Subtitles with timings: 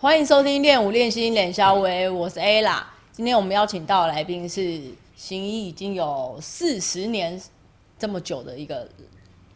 [0.00, 2.88] 欢迎收听练舞练心脸肖维，我是 A 啦。
[3.10, 4.80] 今天我们邀请到的来宾是
[5.16, 7.40] 行医已经有四十年
[7.98, 8.88] 这么久的一个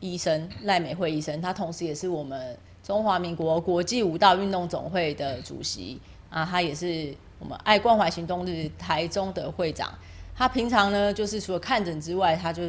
[0.00, 9.96] 医生赖美惠医生，他同时也是我们中华民国国际舞蹈运动总会的主席啊，他也是我们爱关怀行动日台中的会长。
[10.34, 12.64] 他平常呢，就是除了看诊之外，他就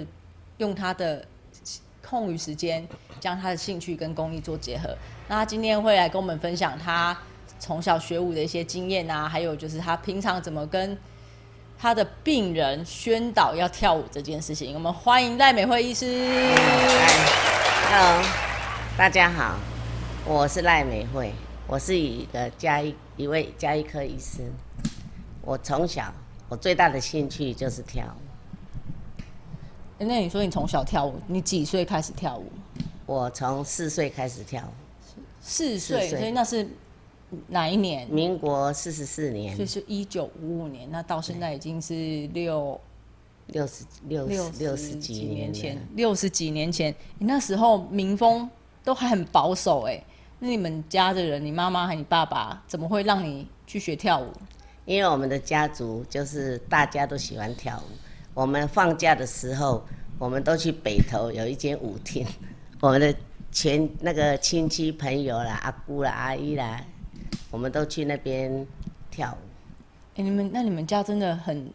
[0.57, 1.25] 用他的
[2.07, 2.87] 空余时间
[3.19, 4.95] 将他的兴趣跟公益做结合。
[5.27, 7.17] 那他今天会来跟我们分享他。
[7.65, 10.97] 从小学舞的一些经验啊，还有就是他平常怎么跟
[11.79, 14.73] 他的病人宣导要跳舞这件事情。
[14.73, 16.05] 我们欢迎赖美惠医师。
[17.89, 18.21] Hello，
[18.97, 19.57] 大家好，
[20.25, 21.31] 我是赖美惠，
[21.65, 24.41] 我是一个加一一位加一科医师。
[25.41, 26.13] 我从小
[26.49, 29.23] 我最大的兴趣就是跳舞。
[29.99, 32.51] 那你说你从小跳舞，你几岁开始跳舞？
[33.05, 34.73] 我从四岁开始跳舞。
[35.39, 36.67] 四岁，所以那是。
[37.47, 38.07] 哪一年？
[38.09, 40.89] 民国四十四年，就是一九五五年。
[40.91, 42.79] 那到现在已经是六
[43.47, 48.49] 六十六六六十几年前，六十几年前，你那时候民风
[48.83, 50.03] 都还很保守哎。
[50.39, 54.27] 那你们家的人，你妈妈和你爸爸，怎么会让你去学跳舞？
[54.85, 57.95] 因为我们的家族就是大家都喜欢跳舞。
[58.33, 59.81] 我们放假的时候，
[60.19, 62.27] 我们都去北头有一间舞厅，
[62.81, 63.15] 我们的
[63.51, 66.83] 全那个亲戚朋友啦、阿姑啦、阿姨啦。
[67.53, 68.65] 我们都去那边
[69.11, 69.45] 跳舞。
[70.15, 71.71] 哎，你们那你们家真的很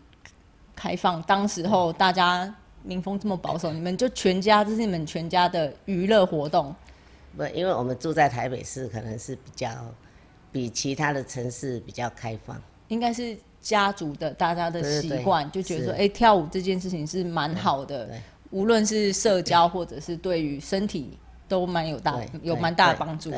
[0.75, 1.23] 开放。
[1.23, 6.75] 当时候大家民风这么保守，你们就全家这是你们全家的娱乐活动。
[7.37, 9.71] 不，因为我们住在台北市，可能是比较
[10.51, 12.61] 比其他的城市比较开放。
[12.89, 18.11] 应该是家族的大家的习惯，就觉得说，哎，跳舞这件事情是蛮好的，
[18.51, 21.17] 无论是社交或者是对于身体
[21.47, 23.33] 都蛮有大有蛮大的帮助。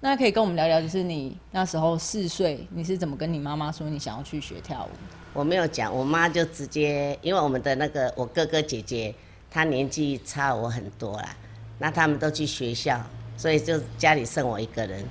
[0.00, 4.88] 那可以跟我们聊聊，就是你那时候四岁，你是怎么跟你妈妈说你想要去学跳舞？
[5.32, 9.12] 我没有讲，我妈就直接，因为我们的那个我哥哥姐姐，
[9.50, 11.34] 他年纪差我很多啦，
[11.78, 13.00] 那他们都去学校，
[13.36, 15.04] 所以就家里剩我一个人。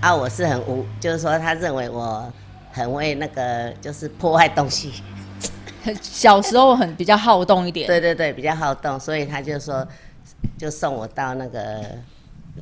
[0.00, 2.32] 啊，我是很无，就是说他认为我
[2.70, 4.92] 很会那个，就是破坏东西。
[6.00, 7.88] 小时候很比较好动一点。
[7.88, 9.84] 对对对，比较好动，所以他就说，
[10.56, 11.84] 就送我到那个。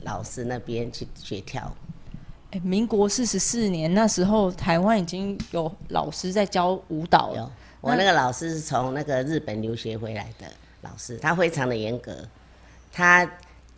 [0.03, 1.73] 老师那边去学跳，
[2.53, 7.51] 哎，民国四十四年那时候，台湾已经有老师在教舞蹈了。
[7.81, 10.47] 我那个老师是从那个日本留学回来的
[10.83, 12.17] 老师，他非常的严格。
[12.93, 13.29] 他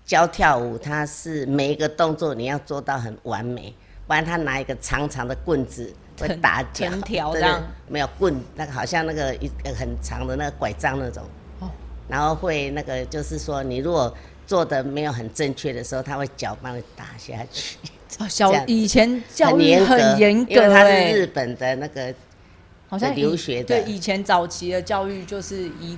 [0.05, 3.73] 教跳舞，他是每一个动作你要做到很完美，
[4.07, 6.89] 不然他拿一个长长的棍子会打脚。
[6.89, 7.63] 藤条这样？
[7.89, 11.23] 没有棍，那个好像那个一个很长的那个拐杖那种。
[11.61, 11.71] 哦。
[12.09, 14.13] 然后会那个就是说，你如果
[14.47, 17.79] 做的没有很正确的时候，他会脚帮你打下去。
[18.29, 22.15] 小以前教育很严格，因为他是日本的那个，
[22.89, 23.83] 好像留学的。
[23.83, 25.97] 对，以前早期的教育就是以，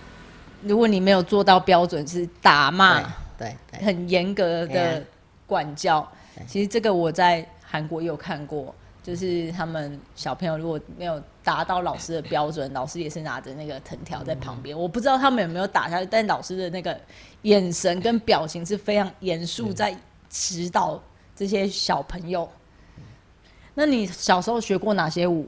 [0.62, 3.02] 如果你没有做到标准，是打骂，
[3.36, 5.02] 对，很严格的
[5.46, 6.08] 管教。
[6.46, 8.74] 其实这个我在韩国也有看过。
[9.04, 14.76] 就是他们小朋友如果没有达到老师的标准，老师也是拿着那个藤条在旁边。
[14.76, 16.98] 我不知道他们有没有打下去，但老师的那个
[17.42, 19.94] 眼神跟表情是非常严肃，在
[20.30, 20.98] 指导
[21.36, 22.48] 这些小朋友。
[23.74, 25.46] 那你小时候学过哪些舞？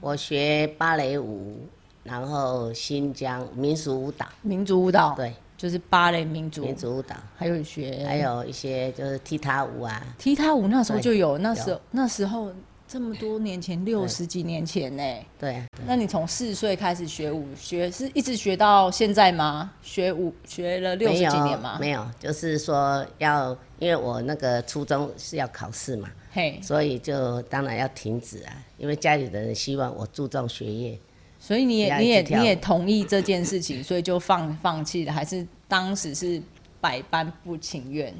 [0.00, 1.60] 我学芭蕾舞，
[2.02, 4.26] 然后新疆民俗舞蹈。
[4.42, 10.02] 民族舞蹈，对，就是芭蕾民族民族舞蹈，还有学，还有一些就是踢踏舞啊。
[10.18, 12.52] 踢踏舞那时候就有，那时候那时候。
[12.90, 15.02] 这么多年前，六十几年前呢？
[15.38, 15.62] 对。
[15.86, 19.72] 那你从四岁开始学舞，学是一直学到现在吗？
[19.80, 21.78] 学舞学了六十几年吗？
[21.80, 30.98] 没有，就是说要，因为我那个初中是要考试嘛，嘿，所以就当然要停止啊，因为家里的人希望我注重学业，
[31.38, 36.42] 所以你也你也你也同意这件事情，所以就放放弃了，还是当时是
[36.80, 38.12] 百般不情愿？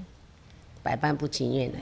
[0.82, 1.78] 百般不情愿的，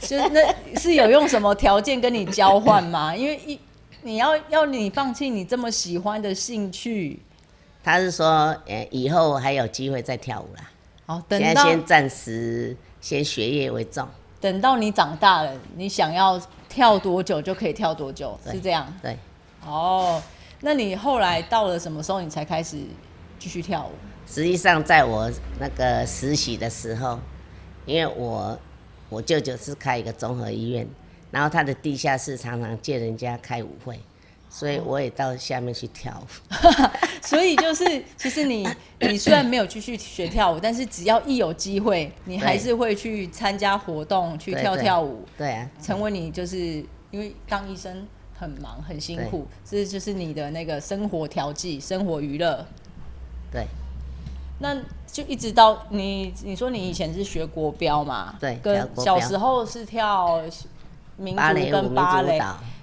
[0.00, 3.14] 就 是那是有用什么条件跟你交换吗？
[3.16, 3.58] 因为一
[4.02, 7.20] 你要要你放弃你这么喜欢的兴趣，
[7.82, 10.70] 他是说，呃，以后还有机会再跳舞啦。
[11.06, 14.06] 好，现在先暂时先学业为重。
[14.40, 18.86] 等到你长大了，你想要跳多久就可以跳多久，是这样。
[19.02, 19.18] 对，
[19.66, 20.22] 哦，
[20.60, 22.78] 那你后来到了什么时候，你才开始
[23.38, 23.90] 继续跳舞？
[24.26, 27.18] 实际上在我那个实习的时候，
[27.86, 28.58] 因为我
[29.08, 30.86] 我舅舅是开一个综合医院，
[31.30, 33.98] 然后他的地下室常常借人家开舞会，
[34.48, 36.54] 所以我也到下面去跳舞。
[37.22, 38.68] 所以就是，其实你
[39.00, 46.56] 你虽然没有继续学跳舞，但是只要一有机会，你还是会去参加活动，去跳对对跳舞，对啊，成为你就是
[47.10, 52.66] 因为当医生很忙很辛苦，这就是你的那个生活调剂、生活娱乐。
[53.52, 53.66] 对
[54.60, 54.76] 那
[55.12, 58.36] 就一直到你你说你以前是学国标嘛？
[58.40, 60.40] 对跟小时候是跳
[61.16, 62.40] 民族跟芭蕾。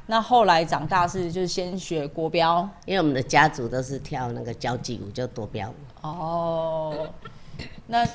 [0.07, 5.73] 那后来长大是就是先学国标因为我们的家族都是跳那个交际舞，就多标舞。
[6.01, 7.09] 哦。
[7.87, 8.07] 那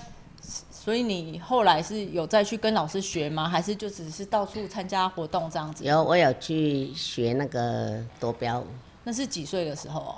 [0.50, 3.48] 所以你后来是有再去跟老师学吗？
[3.48, 5.84] 还是就只是到处参加活动这样子？
[5.84, 8.66] 有我有去学那个多标舞，
[9.04, 10.14] 那是几岁的时候哦？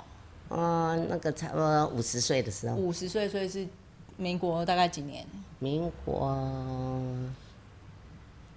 [0.47, 3.67] 哦，那个差不多五十岁的时候，五十岁，所以是
[4.17, 5.25] 民国大概几年？
[5.59, 6.37] 民国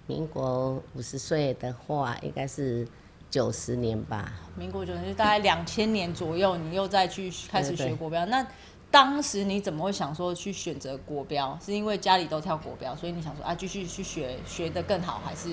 [0.07, 2.87] 民国五十岁的话，应该是
[3.29, 4.31] 九十年吧。
[4.55, 8.25] 民国九年，大概两千年左右，你又再去开始学国标。
[8.25, 8.45] 那
[8.91, 11.57] 当时你怎么会想说去选择国标？
[11.63, 15.49] 是因为家里都跳国标，所以你想说啊，继续去学，学得更好，还是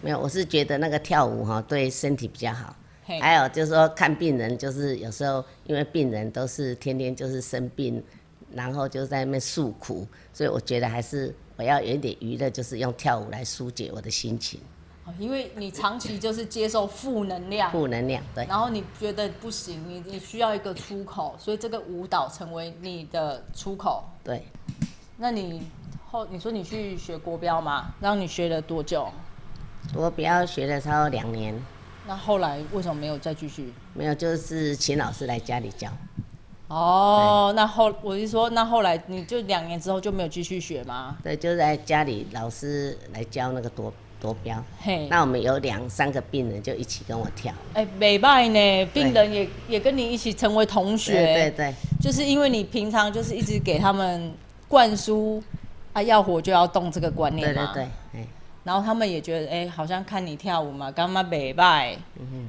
[0.00, 2.74] 没有，我是觉得那个跳舞哈对身体比较好。
[3.04, 8.02] 嘿还有就是说看病人，就是有时候因为病人都是天天就是生病，
[8.56, 14.58] 然后就在那边诉苦，所以我觉得还是我要有一点娱乐，就是用跳舞来疏解我的心情，
[15.04, 18.22] 哦因为你长期就是接受负能量，负能量。
[18.34, 24.02] 对然后你觉得不行，你你需要一个出口，所以这个舞蹈成为你的出口。
[24.24, 24.46] 对，
[25.18, 25.62] 那你
[26.10, 27.94] 后你说你去学国标嘛？
[28.00, 29.06] 然后你学了多久？
[29.94, 31.54] 我比较学了超过两年，
[32.08, 33.72] 那后来为什么没有再继续？
[33.94, 35.88] 没有就是请老师来家里教。
[36.68, 41.16] 哦，那后我是说，那后来你就两年之后就没有继续学吗？
[41.22, 44.60] 对，就在家里老师来教那个夺夺标。
[44.80, 47.54] 嘿，那我们有两三个病人就一起跟我跳。
[47.74, 51.74] 哎，美拜呢，病人也也跟你一起成为同学，对对对。
[52.00, 54.32] 就是因为你平常就是一直给他们
[54.66, 55.40] 灌输
[55.92, 58.26] 啊，要活就要动这个观念嘛，对对对，哎，
[58.64, 61.96] 然后他们也觉得，哎、好像看你跳舞嘛，干嘛美拜，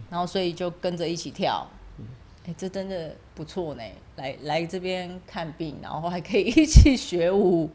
[0.10, 1.68] 然后所以就跟着一起跳，
[2.48, 3.84] 哎、这真的不错呢，
[4.18, 7.70] 来来这边看病，然后还可以一起学舞，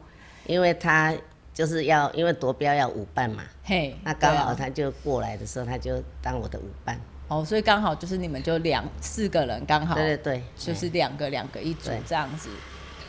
[0.45, 1.13] 因为他
[1.53, 6.99] 就是要因为夺标要舞伴嘛，嘿，那刚好他就过来的时候，他就当我的舞伴。
[7.29, 12.49] 哦，所以刚好就是你们就两四个人刚好，对对对，就是两个两个一组这样子，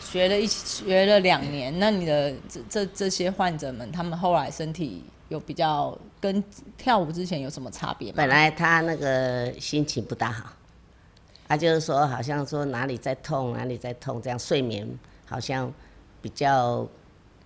[0.01, 1.77] 学了一起学了两年。
[1.79, 6.43] 那你的这这这些患者们，他们后来身体有比较跟
[6.79, 8.15] 跳舞之前有什么差别吗？
[8.19, 10.53] 本来他那个心情不大好，
[11.47, 14.89] 他就是说好像说哪里在痛哪里在痛，这样睡眠
[15.27, 15.73] 好像
[16.23, 16.87] 比较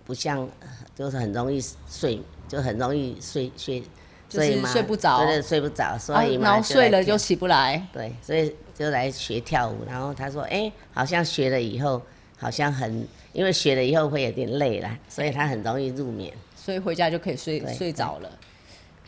[0.05, 3.81] 不像，呃就是很容易睡，就很容易睡睡，
[4.29, 7.85] 就是所以睡不着对对，睡不着，所以嘛、啊然后睡了就起不来。
[7.91, 9.83] 对，所以就来学跳舞。
[9.85, 12.01] 然后他说：“哎、好像学了以后，
[12.37, 16.33] 好像很，因为学了以后会有点累啦，所以他很容易入眠。
[16.55, 18.31] 所以回家就可以睡睡着了。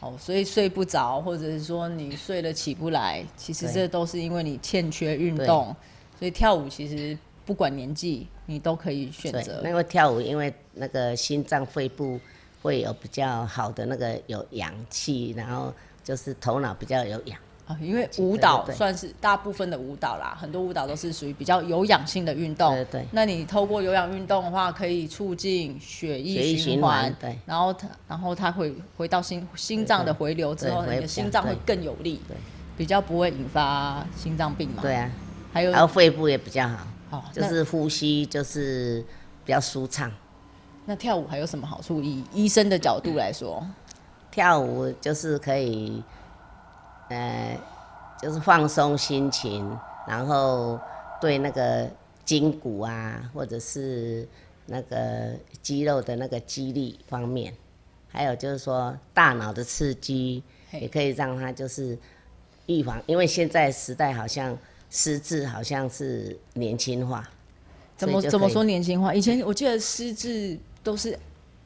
[0.02, 5.76] 哦，所以睡不着，或者是说你睡了起不来，其实这都是因为你欠缺运动。
[6.20, 9.62] 所以跳舞其实不管年纪，你都可以选，择。
[9.64, 12.20] 那个跳舞，因为那个心脏、肺部
[12.62, 17.40] 会有比较好的那个有氧气，然后就是头脑比较有氧。
[17.72, 22.74] 啊，因为舞蹈算是大部分的舞蹈啦，很多舞蹈都是属于比较有氧性的运动。
[22.74, 32.36] 对对那你透过有氧运动的话，可以促进血液循环环，对然后它，然后它会回到心心脏的回流之后，你的心脏会更有力，对
[32.78, 34.82] 比较不会引发心脏病嘛。
[34.82, 35.12] 对，啊，
[35.54, 39.04] 还有还有肺部也比较好，哦，就是呼吸就是
[39.46, 40.12] 比较舒畅。
[40.86, 42.02] 那跳舞还有什么好处？
[42.02, 43.64] 以医生的角度来说，
[44.32, 46.02] 跳舞就是可以，
[47.12, 47.60] 呃，
[48.22, 49.78] 就是放松心情，
[50.08, 50.80] 然后
[51.20, 51.90] 对那个
[52.24, 54.26] 筋骨啊，或者是
[54.68, 57.54] 那个肌肉的那个肌力方面，
[58.08, 60.42] 还有就是说大脑的刺激，
[60.72, 61.98] 也可以让它就是
[62.68, 64.58] 预防，因为现在时代好像
[64.90, 67.28] 失智好像是年轻化，
[67.98, 69.14] 怎么怎么说年轻化？
[69.14, 71.20] 以前我记得失智都是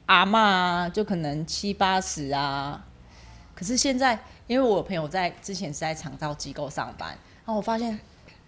[0.07, 2.83] 阿嬷啊，就可能七八十啊。
[3.53, 7.99] 可是现在，因为我朋友在之前是在长照机构上班，然后我发现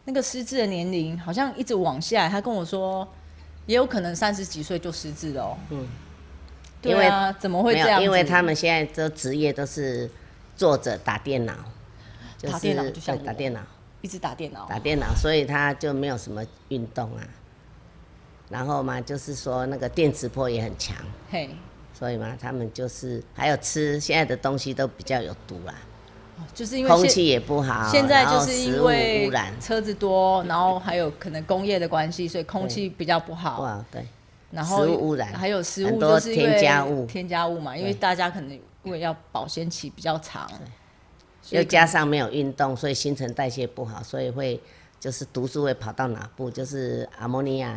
[0.06, 2.30] 那个失智的年龄好像一直往下。
[2.30, 3.08] 他跟我说，
[3.66, 5.58] 也有可能三十几岁就失智了哦。
[6.84, 8.02] 因为对啊，怎么会这样？
[8.02, 10.10] 因为他们现在都职业都是
[10.56, 11.54] 坐着打电脑，
[12.38, 13.60] 就是打电脑就像打电脑，
[14.02, 17.28] 一直打电脑，打电脑，所以他就没有什么运动啊。
[18.50, 20.96] 然后嘛，就是说那个电磁波也很强，
[21.30, 21.50] 嘿，
[21.98, 25.74] 所以嘛，他们就是还有吃现在的东西都比较有毒啦，
[26.54, 33.62] 就是因为空气也不好，现在就是因为污染，车子多，然后还有可能工业的关系，所以空气比较不好。
[33.62, 34.06] 哇，对，
[34.52, 37.06] 然后食物污染还有食物很多就是添加物。
[37.08, 38.52] 添加物嘛，因为大家可能
[38.84, 40.48] 因为要保鲜期比较长，
[41.50, 44.62] 又加上没有运动，所以新陈代谢不好，所以会
[45.00, 47.76] 就是毒素会跑到哪部，就是阿莫尼亚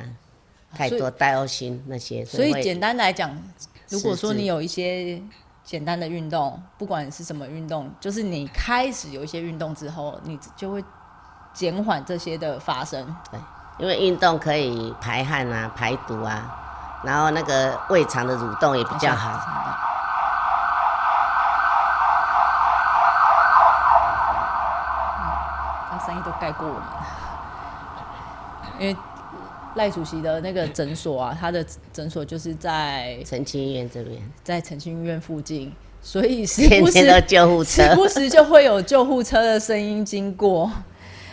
[0.74, 3.36] 太多、戴欧辛那些，会所以简单来讲，
[3.90, 5.20] 如果说你有一些
[5.64, 10.84] 简单的运动，不管是什么运动，就是你开始有一些运动之后，你就会
[11.52, 13.04] 减缓这些的发生。
[13.30, 13.40] 对
[13.78, 19.32] 因为运动可以排汗啊、排毒啊，然后那个胃肠的蠕动也比较好。
[25.90, 26.82] 他声音都盖过我们，
[28.78, 28.96] 因为
[29.80, 35.72] 赖主席的那个诊所啊，他的诊所就是在澄清医院这边，在澄清医院附近，
[36.02, 40.70] 所以时不时的救护车时，不时就会有救护车的声音经过。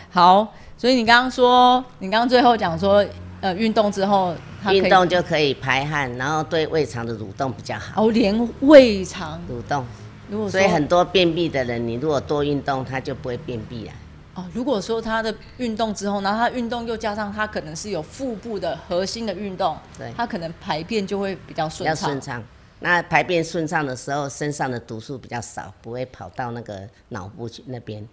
[0.08, 3.04] 好，所以你刚刚说，你刚刚最后讲说，
[3.42, 4.34] 呃，运动之后，
[4.70, 8.02] 运动就可以排汗，然后对胃肠的蠕动比较好。
[8.02, 9.84] 哦，连胃肠，蠕动，
[10.30, 13.92] 如果所以很多便秘的人，你如果多运动，他就不会便秘啊。
[14.38, 22.20] 哦，如果说他的运动之后，然后他运动又加上他可能是有腹部的核心的运动，对他可能排便就会比较比较顺畅顺。
[22.20, 22.44] 畅。
[22.78, 28.08] 那排便顺畅的时候，身上的毒素比较少，不会跑到那个脑部去那边，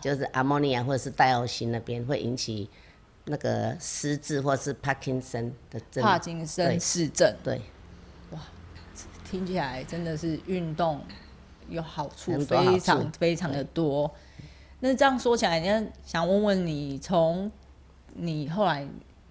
[0.00, 2.70] 就是阿莫尼亚或者是代欧辛那边会引起
[3.26, 6.02] 那个失智或是帕金森的症。
[6.02, 7.60] 帕金森对氏症对，
[9.30, 11.02] 听起来真的是运动
[11.68, 14.10] 有好处非常非常的多。
[14.86, 17.50] 那这样说起来，那想问问你，从
[18.14, 18.86] 你后来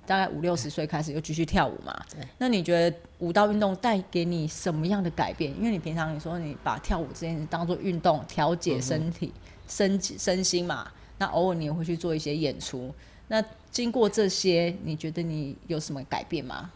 [0.06, 1.98] 大概五六十岁开始又继续跳舞嘛？
[2.14, 2.28] 对。
[2.38, 5.56] 那你觉得舞蹈运动带给你什么样的改变？
[5.58, 9.32] 因为你平常你说你把跳舞这件事当做运动，调节身体、
[9.66, 10.92] 身身心嘛。
[11.18, 12.94] 那偶尔你也会去做一些演出。
[13.30, 16.70] 那经过这些，你觉得你有什么改变吗？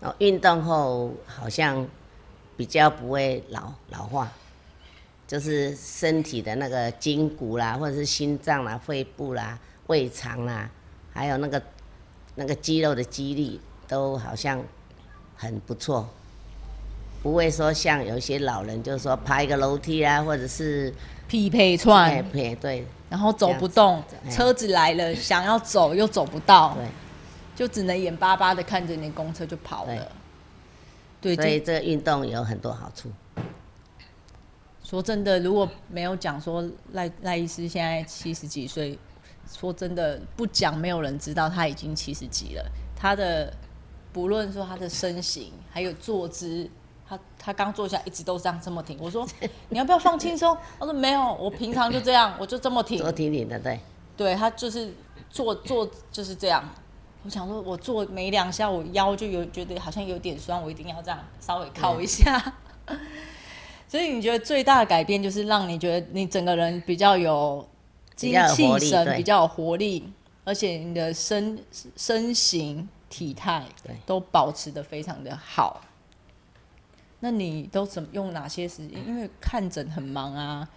[0.00, 1.86] 哦，运动后好像
[2.56, 4.32] 比较不会老老化，
[5.26, 10.68] 就是身体的那个筋骨啦，或者是心脏啦、肺部啦、胃肠啦，
[11.12, 11.62] 还有那个
[12.34, 14.62] 那个肌肉的肌力都好像
[15.36, 16.08] 很不错，
[17.22, 20.92] 不会说像有一些老人就是说爬一个楼梯啊，或者是
[21.26, 22.22] 匹配串。
[22.24, 26.84] 匹配对然后走不动车子来了想要走又走不到，对，
[27.54, 30.08] 就只能眼巴巴的看着你公车就跑了。
[31.20, 33.08] 对，所以这这个运动有很多好处。
[34.94, 38.96] 说真的，如果没有讲说赖赖医师现在七十几岁，
[39.52, 42.64] 说真的不讲，没有人知道他已经七十几了。
[42.94, 43.52] 他的
[44.12, 46.70] 不论说他的身形，还有坐姿，
[47.08, 48.96] 他他刚坐下一直都这样这么挺。
[49.00, 49.26] 我说
[49.68, 50.56] 你要不要放轻松？
[50.78, 52.98] 他说没有，我平常就这样，我就这么挺。
[52.98, 53.80] 坐挺挺的，对，
[54.16, 54.94] 对他就是
[55.28, 56.64] 坐坐就是这样。
[57.24, 62.54] 我想说，我坐没两下，我腰就有觉得好像有点酸，我一定要这样稍微靠一下。
[63.94, 67.64] 所以你觉得最大的改变就是让你觉得你整个人比较有
[68.16, 71.56] 精气神，比较有活力，而且你的身
[71.96, 73.64] 身形体态
[74.04, 75.80] 都保持的非常的好。
[77.20, 78.98] 那你都怎么用哪些时间？
[79.06, 80.68] 因为看诊很忙啊，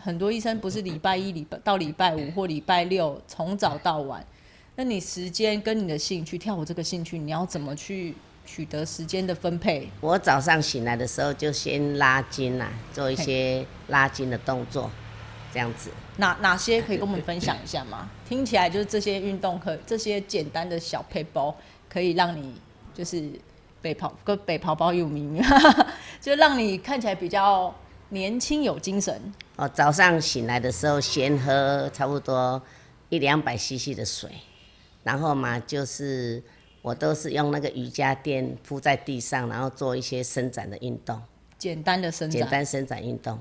[0.00, 4.26] 很多医生不是礼拜一、礼拜到礼拜五或礼拜六从早到晚。
[4.74, 9.88] 那你时间跟你的兴趣，跳舞这个兴趣，你要怎么去取得时间的分配？
[10.00, 14.90] 我早上醒来的时候就先拉筋啦，做一些拉筋的动作，
[15.52, 15.90] 这样子。
[16.18, 18.08] 哪哪些可以跟我们分享一下吗？
[18.28, 21.54] 听起来就是这些运动可这些简单的小配包，
[21.88, 22.54] 可以让你
[22.94, 23.28] 就是
[23.82, 25.42] 北跑跟北跑包有名，
[26.20, 27.74] 就让你看起来比较
[28.10, 29.32] 年轻有精神。
[29.56, 32.60] 哦，早上醒来的时候先喝差不多
[33.08, 34.30] 一两百 CC 的水，
[35.02, 36.42] 然后嘛就是
[36.84, 41.18] 我都是用那个瑜伽垫铺在地上，然后做一些伸展的运动，
[41.56, 43.38] 简单的伸展，简单伸展运动，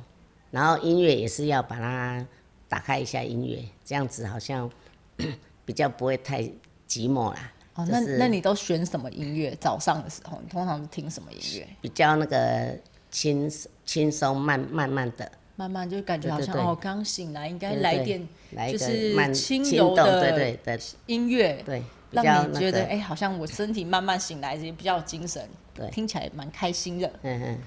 [0.50, 2.25] 然后音乐也是要把它
[2.69, 4.71] 打开一下音乐，这样子好像
[5.65, 6.41] 比较不会太
[6.88, 7.51] 寂寞啦。
[7.73, 9.53] 哦，那就是那你都选什么音乐？
[9.59, 11.67] 早上的时候，你通常是听什么音乐？
[11.81, 12.73] 比较那个
[13.12, 13.51] 轻
[13.83, 20.79] 轻松慢慢慢的，慢慢就感觉好像哦，刚醒来应该来点来就是慢轻柔的对对对。
[21.07, 21.83] 音乐，对，
[22.15, 27.08] 较让你那个觉得哎、好像我身体慢慢醒来，也比较有精神，对听起来蛮开心的。
[27.22, 27.58] 嗯嗯，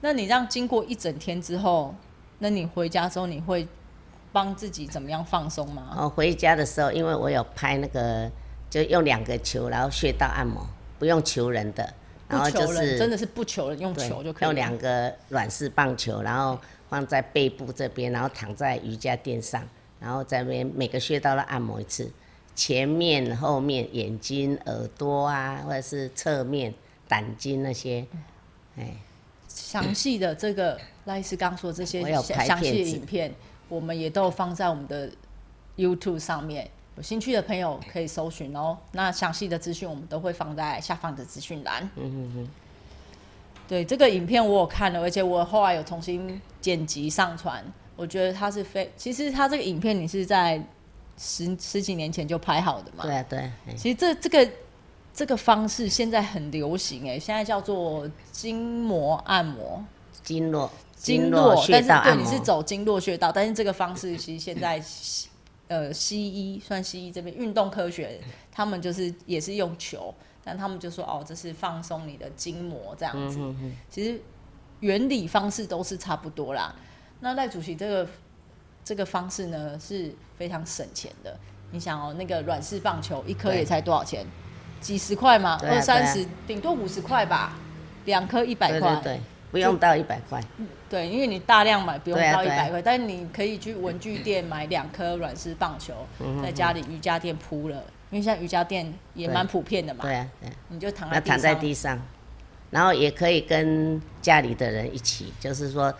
[0.00, 1.94] 那你让经过一整天之后，
[2.38, 3.66] 那你回家之后，你会
[4.32, 5.94] 帮自己怎么样放松吗？
[5.96, 8.30] 哦回家的时候，因为我有拍那个，
[8.68, 10.66] 就用两个球，然后穴道按摩，
[10.98, 11.94] 不用求人的，
[12.28, 14.48] 然后就是真的是不求人，用球就可以。
[14.48, 19.62] 用两个软式棒球，然后放在背部这边，然后躺在瑜伽垫上，
[19.98, 22.10] 然后在那边每个穴道都按摩一次，
[22.56, 26.74] 前面、后面、眼睛、耳朵啊，或者是侧面、
[27.06, 28.04] 胆经那些，
[28.76, 28.94] 哎，
[29.46, 33.32] 详细的这个 赖医师刚说这些详详细的影片，
[33.68, 35.08] 我们也都放在我们的
[35.76, 36.68] YouTube 上面。
[36.96, 38.78] 有兴趣的朋友可以搜寻哦。
[38.92, 41.82] 那详细的资讯我们都会放在下方的资讯栏。
[41.96, 42.48] 嗯嗯嗯。
[43.68, 47.62] 对这个影片我有看了，而且我后来有重新剪辑上传。
[47.96, 50.62] 我觉得它是非，其实它这个影片你是在
[51.16, 53.04] 十十几年前就拍好的嘛？
[53.04, 54.50] 对啊对其实这这个
[55.14, 59.84] 这个方式现在很流行哎，现在叫做筋膜按摩。
[60.22, 65.28] 经络经络络，但是对你是，走经络穴道，但是这个方式其实现在西
[65.68, 68.20] 呃西医算西医这边运动科学，
[68.50, 73.38] 他们就是也是用球，但他们就说哦这是放松你的筋膜这样子，
[73.88, 74.20] 其实
[74.80, 76.74] 原理方式都是差不多啦。
[77.20, 78.08] 那赖主席这个
[78.86, 81.36] 这个方式呢是非常省钱的，
[81.72, 84.24] 你想哦那个软式棒球一颗也才多少钱？
[84.80, 87.58] 几十块嘛，二三十，顶多五十块吧，
[88.04, 88.94] 两颗一百对块。
[88.96, 90.40] 对对，不用到一百块，
[90.88, 97.76] 对，因为你大量买不用到一百块，但是你可以去文具店买两颗软式棒球，嗯在家里瑜伽垫铺了，
[98.10, 100.52] 因为现在瑜伽垫也蛮普遍的嘛，对啊对啊。
[100.68, 102.00] 你就躺在地上，
[102.70, 105.92] 然后也可以跟家里的人一起，就是说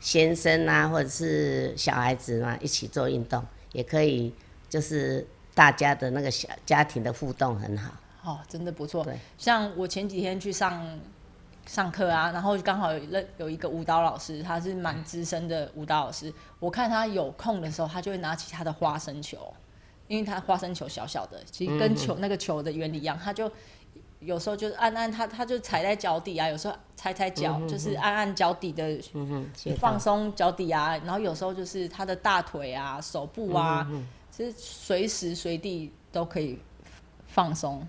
[0.00, 4.34] 先生啊，或者是小孩子嘛，一起做运动，也可以，
[4.68, 7.92] 就是大家的那个小家庭的互动很好。
[8.24, 9.18] 哦，真的不错对。
[9.38, 10.98] 像我前几天去上
[11.66, 19.52] 上课啊，然后刚好有认有一个舞蹈老师，他是蛮资深的舞蹈老师，我看他有空的时候，他就会拿起他的花生球，
[20.08, 23.50] 因为他花生球小小的，其实跟球、那个球的原理一样，他就
[24.20, 29.00] 有时候就是按按他，他就踩在脚底啊，有时候踩踩脚，就是按按脚底的
[29.78, 33.86] 放松脚底啊，然后有时候就是他的大腿啊、手部啊，
[34.30, 36.58] 其实随时随地都可以
[37.26, 37.86] 放松。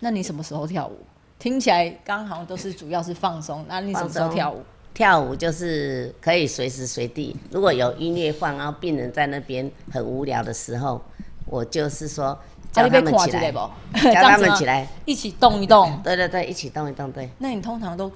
[0.00, 0.98] 那你什么时候跳舞？
[1.38, 4.62] 听起来刚好都是主要是放松，那你什么时候跳舞？
[4.94, 11.00] 跳舞就是可以随时随地，如果有音乐放，然后病人在那边很无聊的时候，
[11.46, 12.36] 我就是说
[12.72, 13.58] 叫他们起来，不？
[13.98, 16.00] 叫他们起来，一起动一动。
[16.02, 17.28] 对对对，一起动一动，对。
[17.38, 18.10] 那你通常都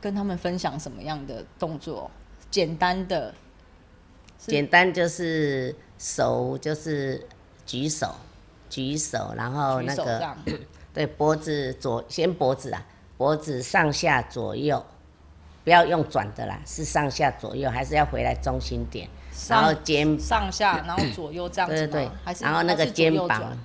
[0.00, 2.10] 跟他们分享什么样的动作？
[2.50, 3.34] 简单的，
[4.38, 7.26] 是简单就是手就是
[7.64, 8.14] 举手，
[8.68, 10.36] 举手，然后那个。
[10.96, 12.82] 对脖子左先脖子啊，
[13.18, 14.82] 脖子上下左右，
[15.62, 19.06] 不要用转的啦，是上下左右，还是要回来中心点，
[19.46, 21.92] 然后肩上下，然后左右这样子吗？
[21.92, 23.58] 对对对还是然后那个肩膀转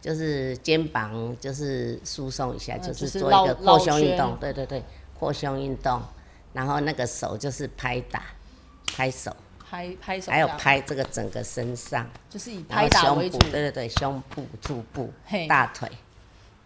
[0.00, 4.82] 就是肩膀就是疏松一下，嗯就就是做一个扩胸运动，对对对，
[5.18, 6.00] 扩胸运动，
[6.52, 8.22] 然后那个手就是拍打，
[8.94, 9.34] 拍手，
[9.68, 12.08] 拍拍手，还有拍这个整个身上。
[12.28, 13.50] 就是以拍打为主胸部，。
[13.50, 15.88] 对对对，胸部、腹部嘿、大腿。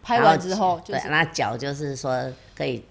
[0.02, 2.84] 拍完之后就对，是那脚就是说可以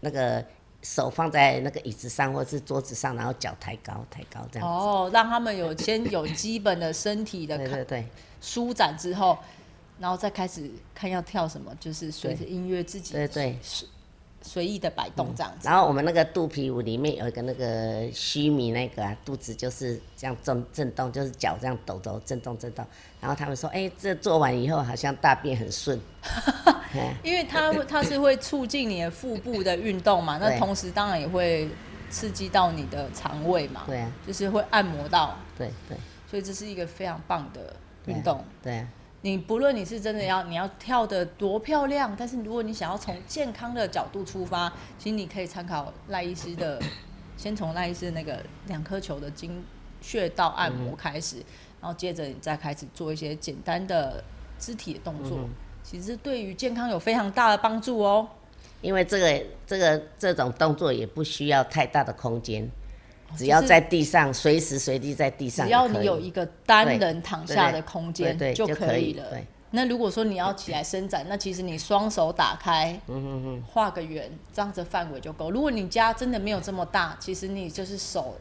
[0.00, 0.44] 那个
[0.82, 4.74] 手放在那个椅子上或者是桌子上，然后脚抬高抬高这样子。
[4.74, 8.06] 哦，让他们有先有基本的身体的对对对
[8.40, 9.38] 舒展之后，
[9.98, 13.58] 然后再开始看要跳什么，就是随着音乐自己对对。
[14.40, 15.68] 随意的摆动这样子。
[15.68, 22.86] 然后我们那个肚皮舞里面有一个那个虚拟那个啊，肚子就是这样震震动，就是脚这样抖抖震动震动。
[23.20, 26.00] 然后他们说，哎、这做完以后好像大便很顺。
[26.94, 31.68] 哎因为它会它是会促进你的腹部的运动嘛，那同时当然也会
[32.08, 35.98] 刺激到你的肠胃嘛，对啊，就是会按摩到，对对
[36.30, 37.74] 所以这是一个非常棒的
[38.06, 38.42] 运动。
[38.62, 38.88] 对啊，
[39.22, 46.80] 你不论你是真的要你要跳的多漂亮，但是如果你想要从健康的角度出发，其实你可以参考赖医师的，
[47.36, 49.64] 先从赖医师那个两颗球的经
[50.00, 51.36] 穴道按摩开始，
[51.80, 54.22] 然后接着你再开始做一些简单的
[54.58, 55.38] 肢体的动作，
[55.82, 58.28] 其实对于健康有非常大的帮助哦。
[58.80, 62.70] 因为这个这个这种动作也不需要太大的空间，
[63.36, 69.30] 只要在地上随时随地在地上只要你有一个单人躺下的空间就就可以了。
[69.30, 75.50] 对那如果说你要起来伸展，那其实你双手打开，嗯画个圆，这样子范围就够。
[75.50, 78.34] 如果你家真的没有这么大，其实你就是手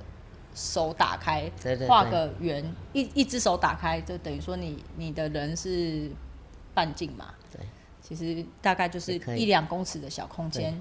[0.56, 1.52] 手打开
[1.86, 6.10] 画个圆，一一只手打开，就等于说你你的人是
[6.74, 7.34] 半径嘛。
[7.52, 7.60] 对，
[8.02, 10.74] 其实大概就是一两公尺的小空间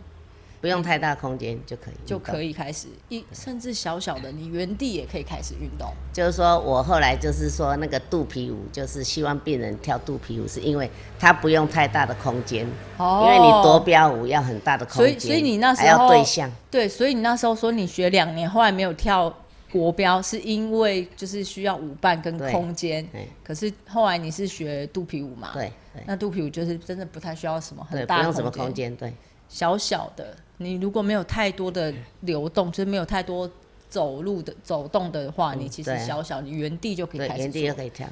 [0.66, 5.92] 不用太大空间就可以，就可以开始一，甚至小小的你原地也可以开始运动。
[6.12, 19.32] 就是说我后来就是说那个肚皮舞，就是希望病人跳肚皮舞，是因为它不用太大的空间，哦因为你夺标舞要很大的空间，所以所以你那时候还要对象，对，所以你那时候说你学两年，后来没有跳
[19.70, 23.06] 国标，是因为就是需要舞伴跟空间。
[23.12, 25.50] 对可是后来你是学肚皮舞嘛？。
[25.54, 29.14] 对对那肚皮舞就是真的不太需要什么，很大的不用什么空空间，对
[29.48, 30.36] 小小的。
[30.58, 33.50] 你如果没有太多的流动，就是没有太多
[33.88, 38.08] 走路的走动的话，你其实小小你原地就可以对，开始原地就可以跳，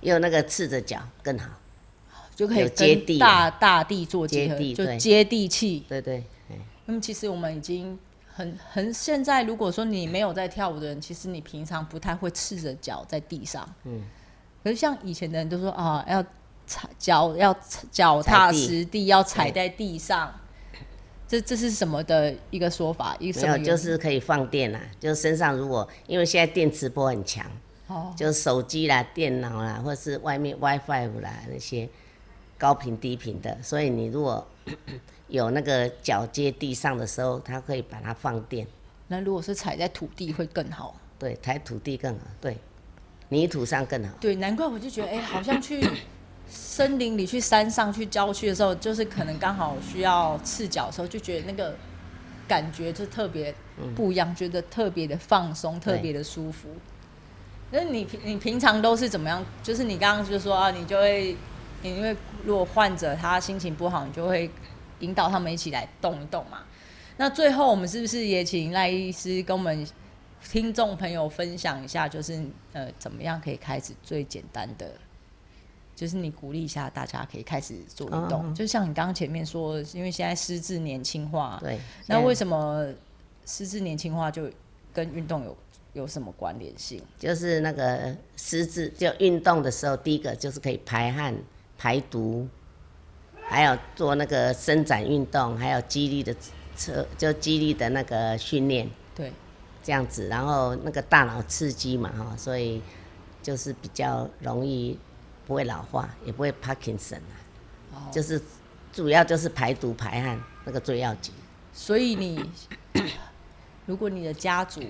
[0.00, 1.48] 用那个赤着脚更好，
[2.34, 5.84] 就可以接跟地大大地做结合，接地就接地气。
[5.88, 7.98] 对对，哎那么其实我们已经
[8.34, 13.66] 很很现在，如果说你没有在跳舞的人，其实你平常不太会赤着脚在地上。
[13.84, 14.02] 嗯。
[14.62, 16.24] 可是像以前的人都说啊，要
[16.66, 17.56] 踩脚要
[17.90, 20.34] 脚踏实地，要踩在地上。
[21.26, 23.16] 这这是什么的一个说法？
[23.18, 23.64] 一个什没有么？
[23.64, 27.44] 就是可以放电啦，就是身上如果因为现在电磁波很强，
[27.86, 31.88] 哦，就是手机啦、电脑啦，或者是外面 WiFi 啦那些
[32.58, 34.46] 高频低频的，所以你如果
[35.28, 38.66] 有那个脚接地上的时候，它可以把它放电，
[39.08, 40.94] 那如果是踩在土地会更好。
[41.16, 42.58] 对，踩土地更好，对，
[43.30, 44.12] 泥土上更好。
[44.20, 45.80] 对，难怪我就觉得，哎、好像去
[46.48, 51.74] 森林里、去山上、去郊区的时候，就是可能刚好需要赤脚的时候，就觉得那个
[52.46, 53.54] 感觉就特别
[53.96, 56.68] 不一样，觉得特别的放松，特别的舒服。
[57.70, 59.44] 那你平你平常都是怎么样？
[59.62, 61.36] 就是你刚刚就说啊，你就会，
[61.82, 64.48] 你因为如果患者他心情不好，你就会
[65.00, 66.58] 引导他们一起来动一动嘛。
[67.16, 69.86] 那最后我们是不是也请赖医师跟我们
[70.48, 74.92] 听众朋友分享一下，就是呃怎么样可以开始最简单的，
[75.94, 78.44] 就是你鼓励一下大家可以开始做运动。
[78.44, 82.86] 哦就像你刚刚前面说，因为现在失智年轻化，对，那为什么
[83.46, 84.50] 失智年轻化就
[84.92, 85.56] 跟运动有
[85.92, 87.00] 有什么关联性？
[87.18, 91.34] 就是那个失智，就运动的时候，第一个就是可以排汗、
[91.78, 92.48] 排毒，
[93.42, 96.34] 还有做那个伸展运动，还有肌力的
[96.76, 98.90] 测，就肌力的那个训练。
[99.14, 99.32] 对，
[99.82, 102.82] 这样子，然后那个大脑刺激嘛，哈，所以
[103.42, 104.98] 就是比较容易
[105.46, 107.34] 不会老化，也不会 Parkinson 啊，
[107.94, 108.40] 哦就是
[108.92, 111.34] 主要就是排毒排汗那个最要紧。
[111.72, 112.50] 所以你
[113.86, 114.80] 如果你的家族，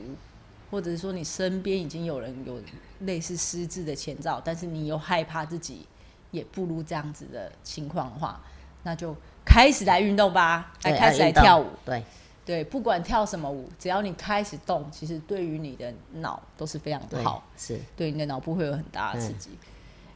[0.71, 2.61] 或者是说你身边已经有人有
[3.01, 5.87] 类似失智的前兆，但是你又害怕自己
[6.31, 8.41] 也步入这样子的情况的话，
[8.83, 11.67] 那就开始来运动吧，来开始来跳舞。
[11.85, 12.05] 对，
[12.45, 19.51] 对，不管跳什么舞，只要你开始动，其实对于你的脑都是非常对好，是，对你的脑部会有很大的刺嗯激。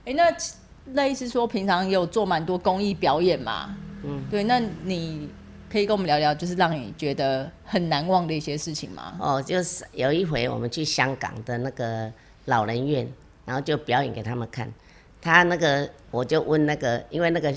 [0.09, 0.35] 哎、那
[0.95, 5.29] 类似说平常有做蛮多公益表演嘛，嗯，对，那你
[5.71, 9.15] 可以跟我们聊聊，就是让你觉得很难忘的一些事情吗？
[9.21, 12.11] 哦，就是有一回我们去香港的那个
[12.47, 13.07] 老人院，
[13.45, 14.73] 然后就表演给他们看。
[15.21, 17.53] 他那个我就问那个，因为那个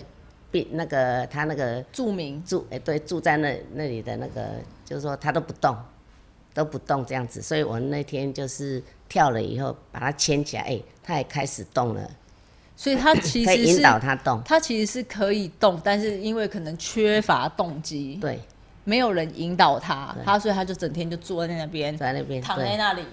[0.52, 4.46] 病那个他那个著名住哎、对，住在那那里的那个，
[4.84, 5.74] 就是说他都不动，
[6.54, 12.12] 都不动这样子，所以我那天就是跳了以后把他牵起来，哎、他也开始动了，
[12.82, 18.40] 所以他其实是引导他动，他其实是可以动，但是因为可能缺乏动机，对，
[18.86, 20.26] 没有人引导他，对。
[20.26, 23.04] 他所以他就整天就坐在那边，在那边，躺在那里。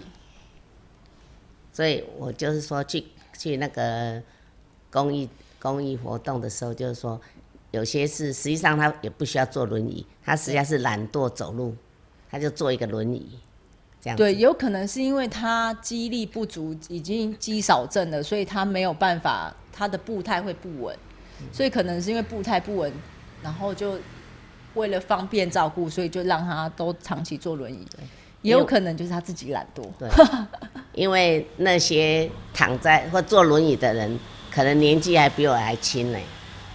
[1.71, 3.05] 所以我就是说去
[3.37, 4.23] 去那个
[4.91, 5.29] 公益
[5.59, 7.21] 公益活动的时候，就是说
[7.71, 11.77] 有些是实际上他也不需要坐轮椅，他实际上是懒惰走路，
[12.31, 13.39] 他就坐一个轮椅，
[14.01, 14.23] 这样子。
[14.23, 20.97] 对，有可能是因为他肌力不足，已经肌少症了，所以他没有办法，他的步态会不稳，
[21.41, 22.93] 嗯所以可能是因为步态不稳，
[23.43, 23.97] 然后就
[24.75, 27.87] 为了方便照顾，所以就让他都长期坐轮椅。
[28.43, 30.09] 也有可能就是他自己懒惰，对，
[30.95, 36.19] 因为那些躺在或坐轮椅的人，可能年纪还比我还轻呢。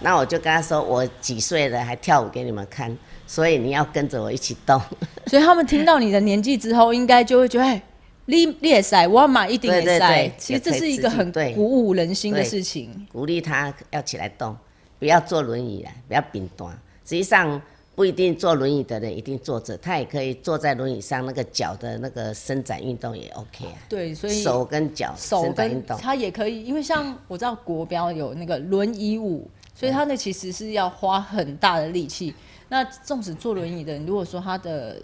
[0.00, 2.94] 那我就跟他说，我几岁了还跳舞给你们看，
[3.26, 4.78] 所以你要跟着我一起动。
[5.26, 7.82] 所以他们听到你的年纪之后，应该就会觉得，哎，
[8.26, 10.32] 你你也塞，我嘛一定也塞。
[10.38, 13.06] 其实这是一个很鼓舞人心的事情。
[13.12, 14.56] 鼓励他要起来动，
[14.98, 16.70] 不要坐轮椅了，不要扁端。
[17.04, 17.60] 实际上
[17.94, 23.78] 不一定坐轮椅的人一定坐着，他也可以坐在轮椅上，那个脚的那个伸展运动也 OK 啊。
[23.88, 32.34] 对，所以手跟脚手伸展运跟动，他也可以，因为像我知道国标有那个轮椅舞，所以他那其实是要花很大的力气。
[32.70, 34.96] 那纵使坐轮椅的人，如果说他的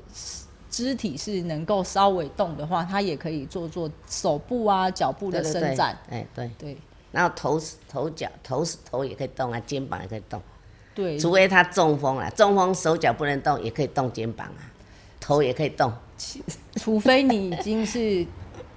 [0.80, 5.96] 肢肢体是能够稍微动的话，他也可以做做手部啊、脚部的伸展。
[6.08, 6.76] 哎对，对
[7.12, 10.40] 然后头头脚头头也可以动啊，肩膀也可以动，
[10.94, 14.64] 对，除非他中风了，中风手脚不能动，也可以动肩膀啊，
[15.20, 15.92] 头也可以动。
[16.76, 18.26] 除非你已经是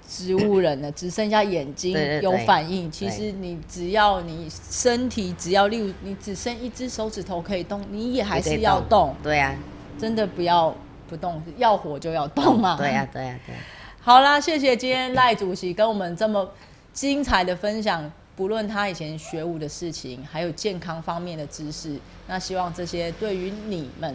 [0.08, 2.90] 植物人了，只剩下眼睛有反应。
[2.90, 9.14] 其实你只要你身体只要，例如你只剩一只手指头可以动，你也还是要动。
[9.22, 9.54] 对啊，
[9.98, 10.74] 真的不要
[11.08, 12.76] 不动，要活就要动嘛。
[12.76, 13.58] 对啊，对啊，对啊。
[14.00, 16.48] 好啦，谢谢今天赖主席跟我们这么
[16.92, 24.14] 精彩的分享，不论他以前学武的事情，还有健康方面的知识，那希望这些对于你们，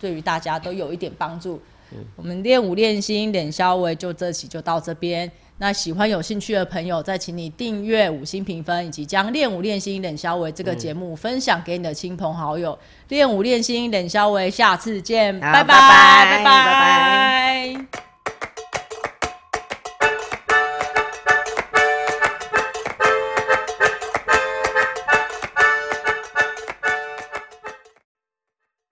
[0.00, 1.60] 对于大家都有一点帮助。
[2.16, 5.30] 我们练武练心脸消微就这期就到这边。
[5.62, 12.78] 那喜欢有兴趣的朋友，再请你订阅五星评分，以及将练舞练心冷消微这个节目分享给你的亲朋好友。
[13.08, 18.09] 练舞练心冷消微，下次见，拜拜拜拜拜拜